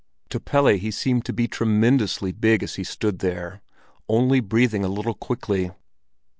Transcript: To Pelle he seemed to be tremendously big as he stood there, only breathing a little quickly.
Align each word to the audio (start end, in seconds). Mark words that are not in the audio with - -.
To 0.29 0.39
Pelle 0.39 0.79
he 0.79 0.89
seemed 0.89 1.25
to 1.25 1.31
be 1.31 1.47
tremendously 1.47 2.31
big 2.31 2.63
as 2.63 2.73
he 2.73 2.83
stood 2.83 3.19
there, 3.19 3.61
only 4.09 4.39
breathing 4.39 4.83
a 4.83 4.87
little 4.87 5.13
quickly. 5.13 5.69